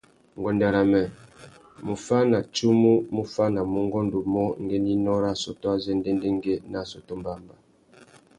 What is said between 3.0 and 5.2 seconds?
mù fānamú ungôndô umô ngüeninô